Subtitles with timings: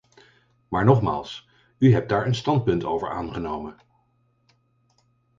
[0.67, 3.75] Maar nogmaals, u hebt daar een standpunt over aangenomen.